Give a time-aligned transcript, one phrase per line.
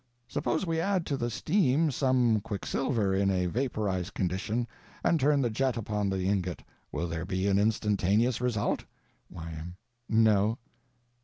[0.27, 4.67] Suppose we add to the steam some quicksilver in a vaporized condition,
[5.03, 8.85] and turn the jet upon the ingot, will there be an instantaneous result?
[9.29, 9.75] Y.M.
[10.09, 10.57] No.